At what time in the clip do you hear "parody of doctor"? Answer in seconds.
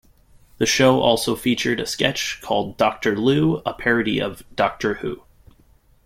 3.75-4.95